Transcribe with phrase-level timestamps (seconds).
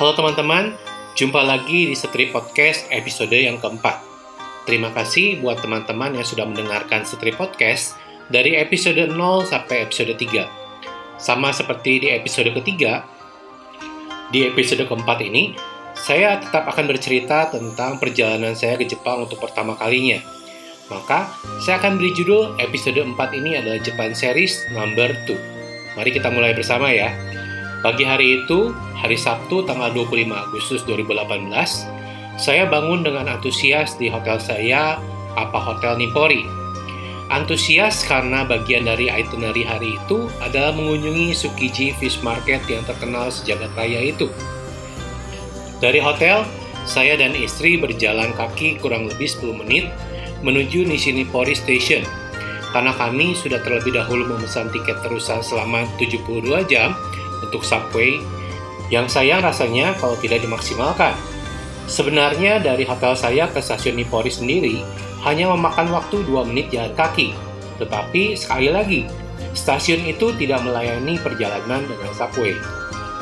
[0.00, 0.72] Halo teman-teman,
[1.12, 4.00] jumpa lagi di Setri Podcast episode yang keempat.
[4.64, 8.00] Terima kasih buat teman-teman yang sudah mendengarkan Setri Podcast
[8.32, 9.12] dari episode 0
[9.44, 11.20] sampai episode 3.
[11.20, 13.04] Sama seperti di episode ketiga,
[14.32, 15.52] di episode keempat ini,
[15.92, 20.16] saya tetap akan bercerita tentang perjalanan saya ke Jepang untuk pertama kalinya.
[20.88, 21.28] Maka,
[21.60, 26.00] saya akan beri judul episode 4 ini adalah Japan Series Number 2.
[26.00, 27.12] Mari kita mulai bersama ya.
[27.80, 31.88] Pagi hari itu, hari Sabtu tanggal 25 Agustus 2018,
[32.36, 35.00] saya bangun dengan antusias di hotel saya,
[35.32, 36.44] apa Hotel Nippori.
[37.32, 43.72] Antusias karena bagian dari itinerary hari itu adalah mengunjungi Tsukiji Fish Market yang terkenal sejagat
[43.72, 44.28] raya itu.
[45.80, 46.44] Dari hotel,
[46.84, 49.88] saya dan istri berjalan kaki kurang lebih 10 menit
[50.44, 52.04] menuju Nishinipori Station.
[52.76, 56.92] Karena kami sudah terlebih dahulu memesan tiket terusan selama 72 jam,
[57.44, 58.20] untuk subway
[58.90, 61.14] yang sayang rasanya kalau tidak dimaksimalkan.
[61.90, 64.82] Sebenarnya dari hotel saya ke stasiun Nippori sendiri
[65.26, 67.34] hanya memakan waktu 2 menit jalan kaki.
[67.82, 69.00] Tetapi sekali lagi,
[69.56, 72.54] stasiun itu tidak melayani perjalanan dengan subway.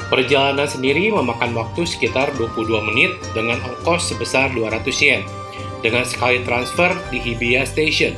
[0.09, 5.23] Perjalanan sendiri memakan waktu sekitar 22 menit dengan ongkos sebesar 200 yen
[5.85, 8.17] dengan sekali transfer di Hibiya Station.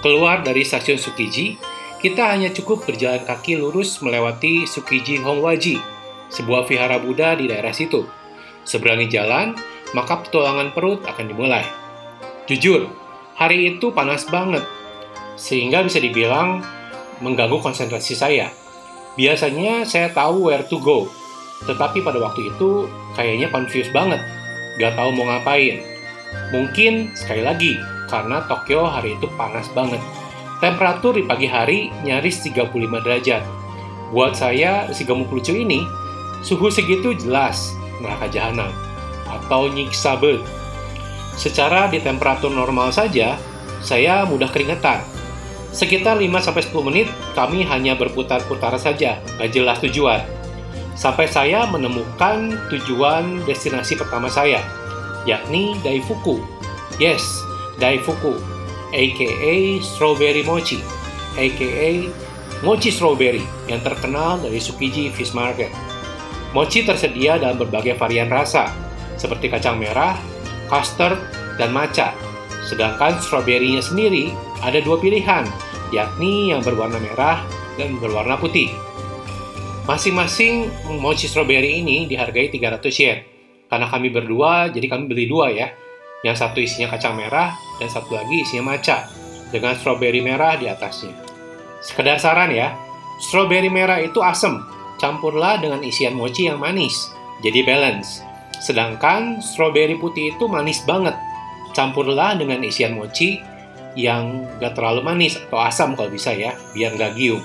[0.00, 1.54] Keluar dari stasiun Tsukiji,
[2.02, 5.78] kita hanya cukup berjalan kaki lurus melewati Sukiji Hongwaji,
[6.34, 8.02] sebuah vihara Buddha di daerah situ.
[8.66, 9.54] Seberangi jalan,
[9.94, 11.62] maka petualangan perut akan dimulai.
[12.50, 12.90] Jujur,
[13.38, 14.66] hari itu panas banget,
[15.38, 16.66] sehingga bisa dibilang
[17.22, 18.50] mengganggu konsentrasi saya.
[19.14, 21.06] Biasanya saya tahu where to go,
[21.70, 24.18] tetapi pada waktu itu kayaknya confused banget,
[24.82, 25.78] gak tahu mau ngapain.
[26.50, 27.78] Mungkin sekali lagi,
[28.10, 30.02] karena Tokyo hari itu panas banget.
[30.62, 32.70] Temperatur di pagi hari nyaris 35
[33.02, 33.42] derajat.
[34.14, 35.82] Buat saya, si gemuk lucu ini,
[36.38, 38.70] suhu segitu jelas neraka jahanam
[39.26, 40.38] atau nyiksa bet.
[41.34, 43.34] Secara di temperatur normal saja,
[43.82, 45.02] saya mudah keringetan.
[45.74, 50.22] Sekitar 5-10 menit, kami hanya berputar-putar saja, gak jelas tujuan.
[50.94, 54.62] Sampai saya menemukan tujuan destinasi pertama saya,
[55.26, 56.38] yakni Daifuku.
[57.02, 57.42] Yes,
[57.82, 58.51] Daifuku
[58.92, 60.78] aka Strawberry Mochi,
[61.36, 61.90] aka
[62.62, 65.72] Mochi Strawberry yang terkenal dari Tsukiji Fish Market.
[66.52, 68.68] Mochi tersedia dalam berbagai varian rasa,
[69.16, 70.20] seperti kacang merah,
[70.68, 71.16] custard,
[71.56, 72.12] dan matcha.
[72.68, 74.30] Sedangkan strawberry-nya sendiri
[74.60, 75.48] ada dua pilihan,
[75.90, 77.40] yakni yang berwarna merah
[77.80, 78.70] dan berwarna putih.
[79.88, 80.70] Masing-masing
[81.02, 83.18] mochi strawberry ini dihargai 300 yen.
[83.66, 85.72] Karena kami berdua, jadi kami beli dua ya.
[86.22, 89.10] Yang satu isinya kacang merah dan satu lagi isinya matcha
[89.50, 91.12] dengan stroberi merah di atasnya.
[91.82, 92.78] Sekedar saran ya,
[93.18, 94.62] stroberi merah itu asam,
[95.02, 97.10] campurlah dengan isian mochi yang manis,
[97.42, 98.22] jadi balance.
[98.62, 101.18] Sedangkan stroberi putih itu manis banget,
[101.74, 103.42] campurlah dengan isian mochi
[103.98, 107.42] yang gak terlalu manis atau asam kalau bisa ya, biar gak giung.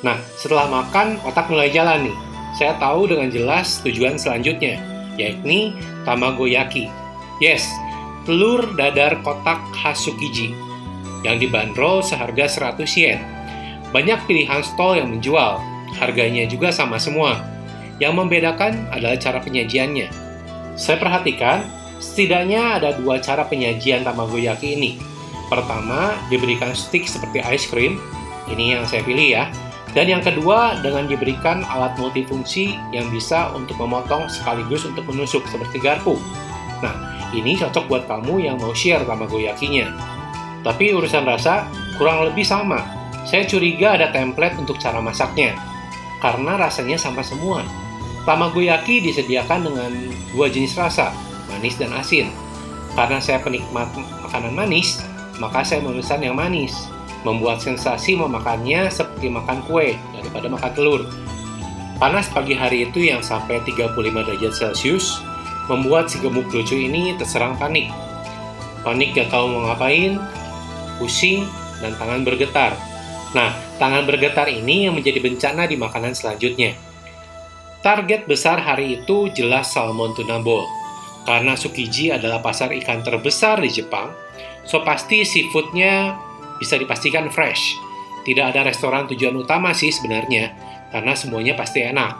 [0.00, 2.16] Nah, setelah makan, otak mulai jalan nih.
[2.56, 4.80] Saya tahu dengan jelas tujuan selanjutnya,
[5.20, 5.76] yakni
[6.08, 6.88] tamagoyaki.
[7.36, 7.68] Yes,
[8.26, 10.50] telur dadar kotak khas Sukiji
[11.22, 13.22] yang dibanderol seharga 100 yen.
[13.94, 15.62] Banyak pilihan stall yang menjual,
[15.96, 17.38] harganya juga sama semua.
[18.02, 20.10] Yang membedakan adalah cara penyajiannya.
[20.76, 21.64] Saya perhatikan,
[21.96, 25.00] setidaknya ada dua cara penyajian tamagoyaki ini.
[25.48, 27.96] Pertama, diberikan stick seperti ice cream,
[28.52, 29.48] ini yang saya pilih ya.
[29.96, 35.80] Dan yang kedua, dengan diberikan alat multifungsi yang bisa untuk memotong sekaligus untuk menusuk seperti
[35.80, 36.20] garpu.
[36.84, 39.90] Nah, ini cocok buat kamu yang mau share tamagoyakinya.
[40.62, 41.66] Tapi urusan rasa
[41.98, 42.82] kurang lebih sama.
[43.26, 45.58] Saya curiga ada template untuk cara masaknya.
[46.22, 47.66] Karena rasanya sama semua.
[48.26, 49.90] Tamagoyaki disediakan dengan
[50.34, 51.14] dua jenis rasa,
[51.50, 52.30] manis dan asin.
[52.94, 53.90] Karena saya penikmat
[54.26, 55.02] makanan manis,
[55.38, 56.74] maka saya memesan yang manis.
[57.26, 61.02] Membuat sensasi memakannya seperti makan kue daripada makan telur.
[61.98, 65.25] Panas pagi hari itu yang sampai 35 derajat Celcius
[65.66, 67.90] membuat si gemuk lucu ini terserang panik.
[68.86, 70.18] Panik gak tahu mau ngapain,
[70.98, 71.46] pusing,
[71.82, 72.72] dan tangan bergetar.
[73.34, 76.72] Nah, tangan bergetar ini yang menjadi bencana di makanan selanjutnya.
[77.82, 80.64] Target besar hari itu jelas salmon tuna bowl.
[81.26, 84.14] Karena Tsukiji adalah pasar ikan terbesar di Jepang,
[84.62, 86.14] so pasti seafoodnya
[86.62, 87.74] bisa dipastikan fresh.
[88.22, 90.54] Tidak ada restoran tujuan utama sih sebenarnya,
[90.94, 92.14] karena semuanya pasti enak.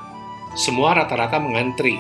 [0.58, 1.98] Semua rata-rata mengantri,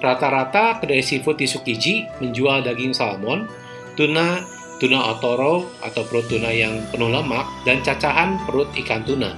[0.00, 3.44] Rata-rata kedai seafood di Sukiji menjual daging salmon,
[4.00, 4.40] tuna,
[4.80, 9.36] tuna otoro atau perut tuna yang penuh lemak, dan cacahan perut ikan tuna.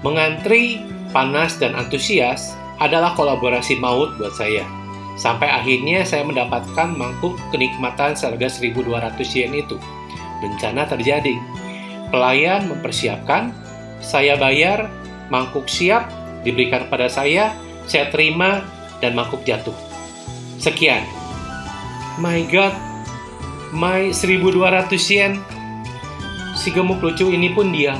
[0.00, 0.80] Mengantri,
[1.12, 4.64] panas, dan antusias adalah kolaborasi maut buat saya.
[5.20, 9.76] Sampai akhirnya saya mendapatkan mangkuk kenikmatan seharga 1200 yen itu.
[10.40, 11.36] Bencana terjadi.
[12.08, 13.52] Pelayan mempersiapkan,
[14.00, 14.88] saya bayar,
[15.28, 16.08] mangkuk siap,
[16.42, 17.52] diberikan kepada saya,
[17.84, 18.64] saya terima,
[19.02, 19.74] dan mangkuk jatuh.
[20.62, 21.02] Sekian.
[22.22, 22.72] My God,
[23.74, 25.42] my 1200 yen.
[26.54, 27.98] Si gemuk lucu ini pun diam,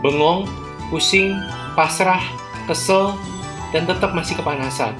[0.00, 0.48] bengong,
[0.88, 1.36] pusing,
[1.76, 2.22] pasrah,
[2.64, 3.12] kesel,
[3.76, 4.96] dan tetap masih kepanasan.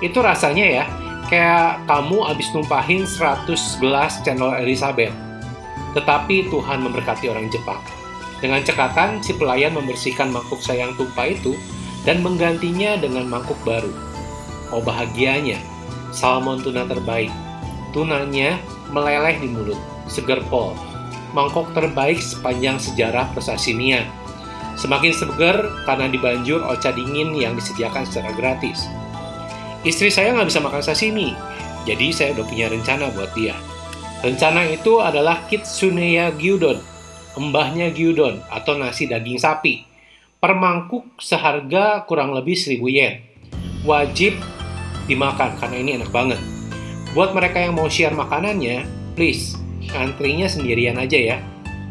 [0.00, 0.84] Itu rasanya ya,
[1.28, 3.50] kayak kamu abis numpahin 100
[3.82, 5.12] gelas cendol Elizabeth.
[5.92, 7.82] Tetapi Tuhan memberkati orang Jepang.
[8.38, 11.58] Dengan cekatan, si pelayan membersihkan mangkuk sayang tumpah itu
[12.04, 14.13] dan menggantinya dengan mangkuk baru.
[14.74, 15.62] Oh bahagianya,
[16.10, 17.30] salmon tuna terbaik.
[17.94, 18.58] Tunanya
[18.90, 19.78] meleleh di mulut,
[20.10, 20.74] seger pol.
[21.30, 24.02] Mangkok terbaik sepanjang sejarah persasimian.
[24.74, 28.90] Semakin seger karena dibanjur ocha dingin yang disediakan secara gratis.
[29.86, 31.38] Istri saya nggak bisa makan sashimi,
[31.86, 33.54] jadi saya udah punya rencana buat dia.
[34.26, 36.82] Rencana itu adalah Kitsuneya Gyudon,
[37.38, 39.86] embahnya gyudon atau nasi daging sapi.
[40.42, 43.14] Per mangkuk seharga kurang lebih 1000 yen.
[43.84, 44.40] Wajib
[45.06, 46.40] dimakan karena ini enak banget.
[47.14, 48.84] Buat mereka yang mau share makanannya,
[49.14, 49.54] please
[49.94, 51.38] antrinya sendirian aja ya.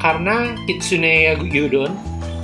[0.01, 1.95] Karena Kitsuneya Gyudon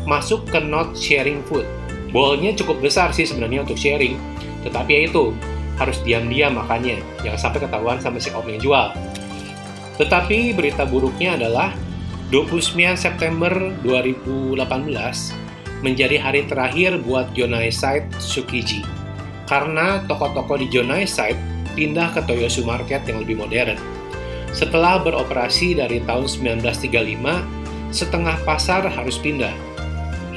[0.07, 1.68] masuk ke not sharing food.
[2.10, 4.18] Bowlnya cukup besar sih sebenarnya untuk sharing,
[4.66, 5.36] tetapi ya itu
[5.77, 8.88] harus diam-diam makannya, jangan sampai ketahuan sama si om yang jual.
[10.01, 11.75] Tetapi berita buruknya adalah
[12.33, 13.51] 29 September
[13.86, 14.57] 2018
[15.86, 18.99] menjadi hari terakhir buat Jonai Site Tsukiji.
[19.50, 21.42] Karena toko-toko di Jonai Site
[21.74, 23.74] pindah ke Toyosu Market yang lebih modern.
[24.54, 29.54] Setelah beroperasi dari tahun 1935, setengah pasar harus pindah.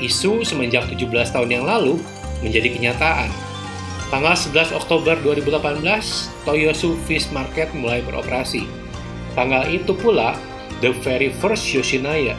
[0.01, 2.01] Isu semenjak 17 tahun yang lalu
[2.41, 3.29] menjadi kenyataan.
[4.09, 5.85] Tanggal 11 Oktober 2018,
[6.49, 8.65] Toyosu Fish Market mulai beroperasi.
[9.33, 10.37] Tanggal itu pula
[10.85, 12.37] the very first Yoshinaya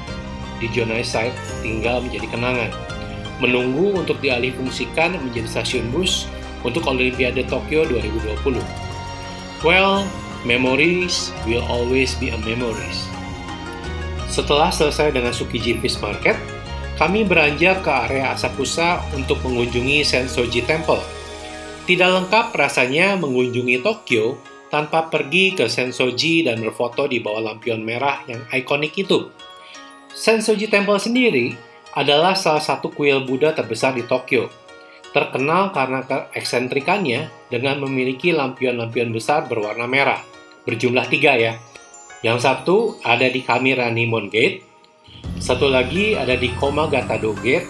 [0.61, 1.33] di Jonai Site
[1.65, 2.69] tinggal menjadi kenangan.
[3.41, 6.29] Menunggu untuk dialihfungsikan menjadi stasiun bus
[6.63, 8.60] untuk Olimpiade Tokyo 2020.
[9.63, 10.04] Well,
[10.44, 13.07] memories will always be a memories.
[14.27, 16.36] Setelah selesai dengan Tsukiji Fish Market,
[16.98, 21.01] kami beranjak ke area Asakusa untuk mengunjungi Sensoji Temple.
[21.83, 24.39] Tidak lengkap rasanya mengunjungi Tokyo
[24.74, 29.30] tanpa pergi ke Sensoji dan berfoto di bawah lampion merah yang ikonik itu.
[30.13, 31.54] Sensoji Temple sendiri
[31.94, 34.50] adalah salah satu kuil Buddha terbesar di Tokyo.
[35.13, 40.18] Terkenal karena keeksentrikannya dengan memiliki lampion-lampion besar berwarna merah.
[40.65, 41.54] Berjumlah tiga ya.
[42.25, 44.65] Yang satu ada di Kamiranimon Gate,
[45.38, 47.69] satu lagi ada di Komagatado Gate,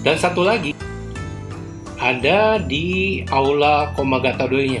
[0.00, 0.72] dan satu lagi
[2.00, 4.80] ada di Aula Komagatado-nya.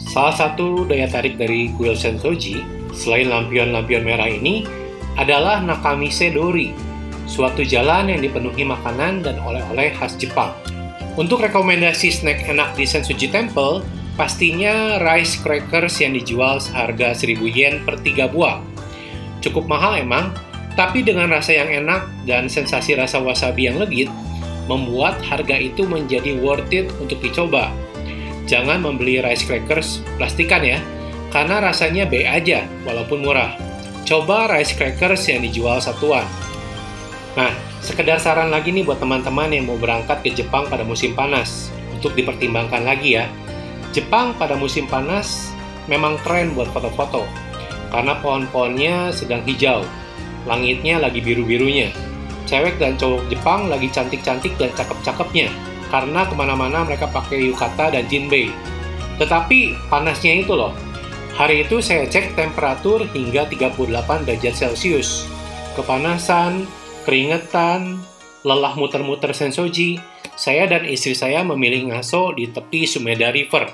[0.00, 2.64] Salah satu daya tarik dari kuil Sensoji,
[2.96, 4.64] selain lampion-lampion merah ini,
[5.20, 6.72] adalah Nakamise Dori,
[7.28, 10.56] suatu jalan yang dipenuhi makanan dan oleh-oleh khas Jepang.
[11.12, 13.84] Untuk rekomendasi snack enak di Sensoji Temple,
[14.16, 18.64] pastinya rice crackers yang dijual seharga 1000 yen per 3 buah.
[19.44, 20.32] Cukup mahal emang,
[20.72, 24.08] tapi dengan rasa yang enak dan sensasi rasa wasabi yang legit,
[24.70, 27.68] membuat harga itu menjadi worth it untuk dicoba
[28.46, 30.78] jangan membeli rice crackers plastikan ya,
[31.30, 33.54] karena rasanya B aja walaupun murah.
[34.02, 36.26] Coba rice crackers yang dijual satuan.
[37.38, 41.68] Nah, sekedar saran lagi nih buat teman-teman yang mau berangkat ke Jepang pada musim panas.
[41.92, 43.26] Untuk dipertimbangkan lagi ya.
[43.92, 45.52] Jepang pada musim panas
[45.90, 47.26] memang tren buat foto-foto.
[47.90, 49.84] Karena pohon-pohonnya sedang hijau.
[50.48, 51.92] Langitnya lagi biru-birunya.
[52.48, 55.52] Cewek dan cowok Jepang lagi cantik-cantik dan cakep-cakepnya
[55.92, 58.48] karena ke mana-mana mereka pakai yukata dan jinbei.
[59.20, 60.72] Tetapi panasnya itu loh,
[61.36, 65.28] hari itu saya cek temperatur hingga 38 derajat Celcius.
[65.76, 66.64] Kepanasan,
[67.02, 68.00] keringetan,
[68.42, 69.98] lelah muter-muter sensoji,
[70.34, 73.70] saya dan istri saya memilih ngaso di tepi Sumeda River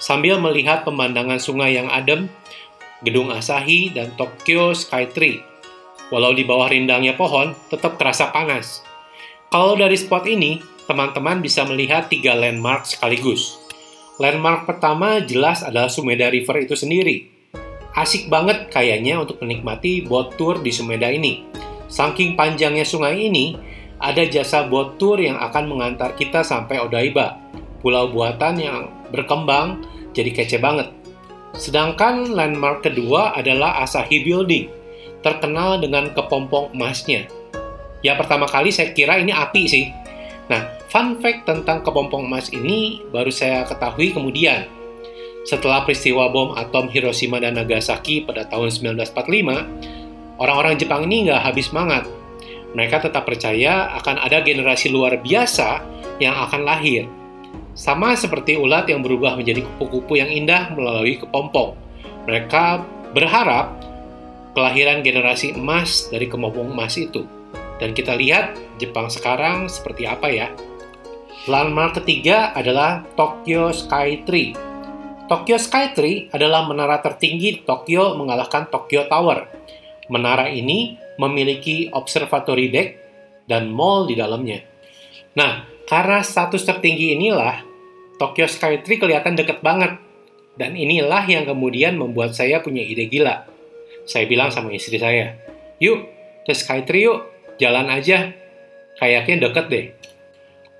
[0.00, 2.26] sambil melihat pemandangan sungai yang adem,
[3.04, 5.44] gedung Asahi, dan Tokyo Skytree.
[6.10, 8.82] Walau di bawah rindangnya pohon, tetap terasa panas.
[9.52, 10.58] Kalau dari spot ini,
[10.90, 13.60] teman-teman bisa melihat tiga landmark sekaligus.
[14.18, 17.30] Landmark pertama jelas adalah Sumeda River itu sendiri.
[17.94, 21.46] Asik banget kayaknya untuk menikmati boat tour di Sumeda ini.
[21.90, 23.58] Saking panjangnya sungai ini,
[23.98, 27.36] ada jasa boat tour yang akan mengantar kita sampai Odaiba,
[27.82, 29.82] pulau buatan yang berkembang
[30.14, 30.88] jadi kece banget.
[31.58, 34.70] Sedangkan landmark kedua adalah Asahi Building,
[35.20, 37.26] terkenal dengan kepompong emasnya.
[38.00, 39.90] Ya pertama kali saya kira ini api sih.
[40.48, 44.66] Nah, Fun fact tentang kepompong emas ini baru saya ketahui kemudian.
[45.46, 49.99] Setelah peristiwa bom atom Hiroshima dan Nagasaki pada tahun 1945,
[50.40, 52.08] orang-orang Jepang ini nggak habis semangat.
[52.72, 55.84] Mereka tetap percaya akan ada generasi luar biasa
[56.18, 57.06] yang akan lahir.
[57.76, 61.76] Sama seperti ulat yang berubah menjadi kupu-kupu yang indah melalui kepompong.
[62.26, 62.82] Mereka
[63.12, 63.74] berharap
[64.54, 67.26] kelahiran generasi emas dari kepompong emas itu.
[67.80, 70.52] Dan kita lihat Jepang sekarang seperti apa ya.
[71.48, 74.52] Landmark ketiga adalah Tokyo Sky Tree.
[75.24, 79.48] Tokyo Sky Tree adalah menara tertinggi Tokyo mengalahkan Tokyo Tower.
[80.10, 82.88] Menara ini memiliki observatory deck
[83.46, 84.60] dan mall di dalamnya.
[85.38, 87.62] Nah, karena status tertinggi inilah,
[88.18, 89.96] Tokyo Sky Tree kelihatan dekat banget.
[90.58, 93.48] Dan inilah yang kemudian membuat saya punya ide gila.
[94.04, 95.38] Saya bilang sama istri saya,
[95.80, 96.04] yuk
[96.44, 97.24] ke Sky Tree yuk,
[97.56, 98.34] jalan aja.
[99.00, 99.86] Kayaknya deket deh.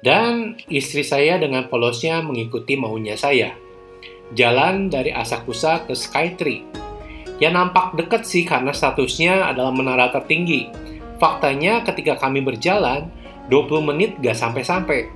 [0.00, 3.52] Dan istri saya dengan polosnya mengikuti maunya saya.
[4.32, 6.64] Jalan dari Asakusa ke Skytree.
[7.40, 10.68] Ya nampak dekat sih karena statusnya adalah menara tertinggi.
[11.16, 13.08] Faktanya ketika kami berjalan,
[13.48, 15.08] 20 menit gak sampai-sampai.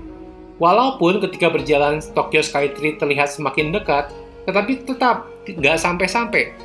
[0.56, 4.08] Walaupun ketika berjalan Tokyo Skytree terlihat semakin dekat,
[4.48, 5.28] tetapi tetap
[5.60, 6.56] gak sampai-sampai.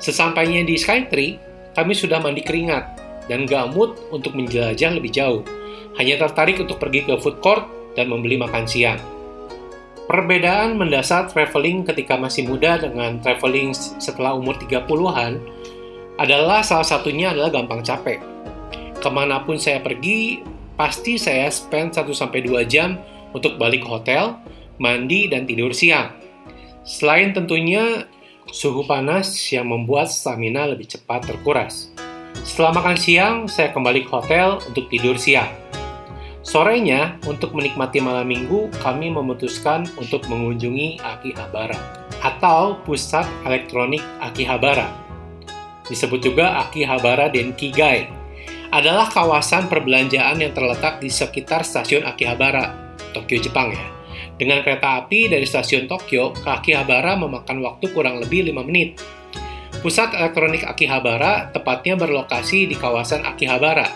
[0.00, 1.36] Sesampainya di Skytree,
[1.76, 2.96] kami sudah mandi keringat
[3.28, 5.44] dan gak mood untuk menjelajah lebih jauh
[6.00, 8.96] hanya tertarik untuk pergi ke food court dan membeli makan siang.
[10.12, 15.40] Perbedaan mendasar traveling ketika masih muda dengan traveling setelah umur 30-an
[16.20, 18.20] adalah salah satunya adalah gampang capek.
[19.00, 20.44] Ke mana pun saya pergi,
[20.76, 22.28] pasti saya spend 1-2
[22.68, 23.00] jam
[23.32, 24.36] untuk balik hotel,
[24.76, 26.12] mandi, dan tidur siang.
[26.84, 28.04] Selain tentunya
[28.52, 31.88] suhu panas yang membuat stamina lebih cepat terkuras.
[32.44, 35.61] Setelah makan siang, saya kembali ke hotel untuk tidur siang.
[36.42, 41.78] Sorenya, untuk menikmati malam minggu, kami memutuskan untuk mengunjungi Akihabara
[42.18, 44.90] atau Pusat Elektronik Akihabara.
[45.86, 48.10] Disebut juga Akihabara Denkigai.
[48.74, 53.86] Adalah kawasan perbelanjaan yang terletak di sekitar stasiun Akihabara, Tokyo, Jepang ya.
[54.34, 58.98] Dengan kereta api dari stasiun Tokyo ke Akihabara memakan waktu kurang lebih 5 menit.
[59.78, 63.86] Pusat elektronik Akihabara tepatnya berlokasi di kawasan Akihabara,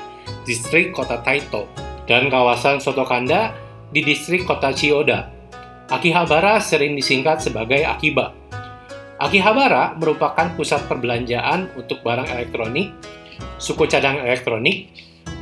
[0.46, 1.66] distrik kota Taito,
[2.06, 3.52] dan kawasan Sotokanda
[3.90, 5.30] di distrik kota Chiyoda.
[5.86, 8.34] Akihabara sering disingkat sebagai Akiba.
[9.22, 12.90] Akihabara merupakan pusat perbelanjaan untuk barang elektronik,
[13.58, 14.90] suku cadang elektronik,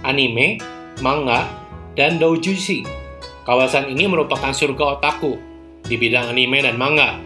[0.04, 0.60] anime,
[1.00, 1.48] manga,
[1.96, 2.84] dan doujinshi.
[3.44, 5.36] Kawasan ini merupakan surga otaku
[5.84, 7.20] di bidang anime dan manga.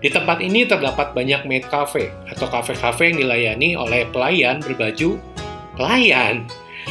[0.00, 5.18] Di tempat ini terdapat banyak maid cafe atau kafe-kafe yang dilayani oleh pelayan berbaju
[5.74, 6.46] pelayan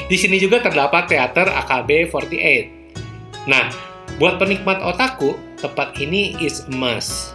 [0.05, 3.49] di sini juga terdapat teater AKB 48.
[3.49, 3.73] Nah,
[4.21, 7.33] buat penikmat otaku, tempat ini is a must.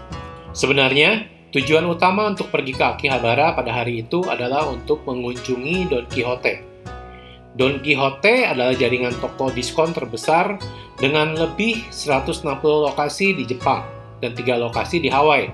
[0.54, 6.54] Sebenarnya, tujuan utama untuk pergi ke Akihabara pada hari itu adalah untuk mengunjungi Don Quixote.
[7.58, 10.54] Don Quixote adalah jaringan toko diskon terbesar
[10.94, 13.82] dengan lebih 160 lokasi di Jepang
[14.22, 15.50] dan tiga lokasi di Hawaii.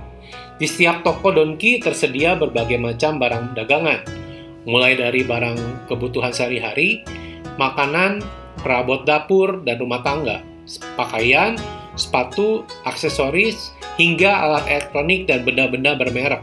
[0.56, 4.00] Di setiap toko Donki tersedia berbagai macam barang dagangan,
[4.66, 7.06] mulai dari barang kebutuhan sehari-hari,
[7.56, 8.20] makanan,
[8.60, 10.42] perabot dapur dan rumah tangga,
[10.98, 11.54] pakaian,
[11.94, 16.42] sepatu, aksesoris, hingga alat elektronik dan benda-benda bermerek.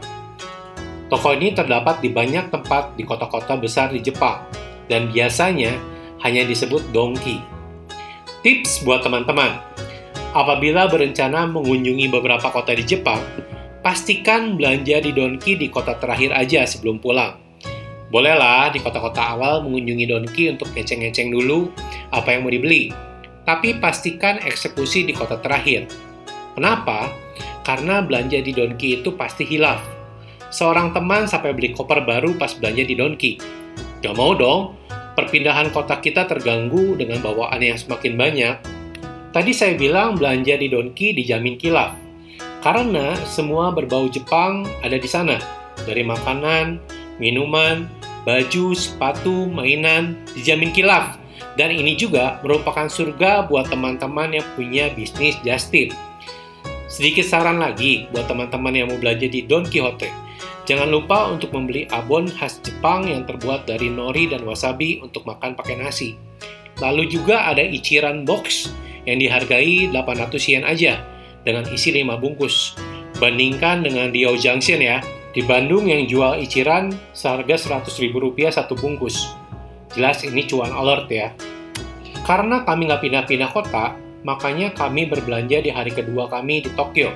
[1.12, 4.40] Toko ini terdapat di banyak tempat di kota-kota besar di Jepang,
[4.88, 5.76] dan biasanya
[6.24, 7.44] hanya disebut Donki.
[8.40, 9.60] Tips buat teman-teman,
[10.32, 13.20] apabila berencana mengunjungi beberapa kota di Jepang,
[13.84, 17.43] pastikan belanja di Donki di kota terakhir aja sebelum pulang
[18.14, 21.74] Bolehlah di kota-kota awal mengunjungi Donki untuk ngeceng-ngeceng dulu
[22.14, 22.94] apa yang mau dibeli.
[23.42, 25.90] Tapi pastikan eksekusi di kota terakhir.
[26.54, 27.10] Kenapa?
[27.66, 29.82] Karena belanja di Donki itu pasti hilaf.
[30.54, 33.32] Seorang teman sampai beli koper baru pas belanja di Donki.
[33.98, 34.78] Gak mau dong,
[35.18, 38.54] perpindahan kota kita terganggu dengan bawaan yang semakin banyak.
[39.34, 41.98] Tadi saya bilang belanja di Donki dijamin kilaf.
[42.62, 45.34] Karena semua berbau Jepang ada di sana.
[45.82, 46.78] Dari makanan,
[47.18, 51.20] minuman, baju, sepatu, mainan, dijamin kilaf.
[51.54, 55.94] Dan ini juga merupakan surga buat teman-teman yang punya bisnis just tip.
[56.90, 60.10] Sedikit saran lagi buat teman-teman yang mau belanja di Don Quixote.
[60.64, 65.52] Jangan lupa untuk membeli abon khas Jepang yang terbuat dari nori dan wasabi untuk makan
[65.52, 66.16] pakai nasi.
[66.80, 68.72] Lalu juga ada Ichiran Box
[69.04, 71.04] yang dihargai 800 yen aja
[71.44, 72.74] dengan isi 5 bungkus.
[73.20, 75.04] Bandingkan dengan Dio Junction ya,
[75.34, 79.34] di Bandung yang jual iciran seharga Rp100.000 satu bungkus.
[79.92, 81.34] Jelas ini cuan alert ya.
[82.22, 87.12] Karena kami nggak pindah-pindah kota, makanya kami berbelanja di hari kedua kami di Tokyo.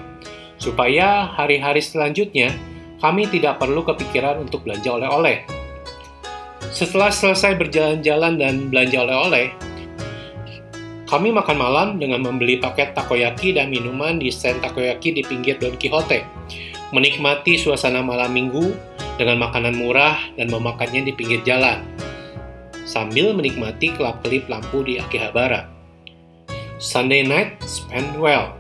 [0.59, 2.51] supaya hari-hari selanjutnya
[2.99, 5.47] kami tidak perlu kepikiran untuk belanja oleh-oleh.
[6.75, 9.55] Setelah selesai berjalan-jalan dan belanja oleh-oleh,
[11.07, 15.79] kami makan malam dengan membeli paket takoyaki dan minuman di stand takoyaki di pinggir Don
[15.79, 16.21] Quixote,
[16.91, 18.73] menikmati suasana malam minggu
[19.21, 21.85] dengan makanan murah dan memakannya di pinggir jalan,
[22.89, 25.69] sambil menikmati kelap-kelip lampu di Akihabara.
[26.79, 28.55] Sunday night spend well.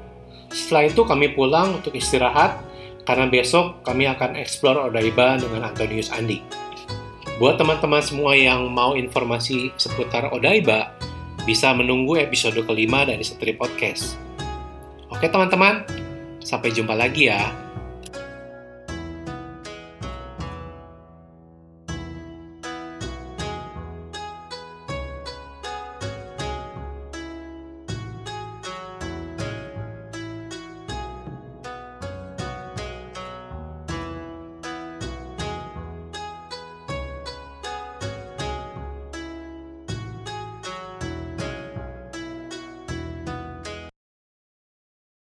[0.50, 2.58] Setelah itu kami pulang untuk istirahat
[3.06, 6.42] karena besok kami akan explore Odaiba dengan Antonius Andi.
[7.38, 10.90] Buat teman-teman semua yang mau informasi seputar Odaiba,
[11.47, 14.18] bisa menunggu episode kelima dari Setri Podcast.
[15.08, 15.87] Oke teman-teman,
[16.42, 17.67] sampai jumpa lagi ya.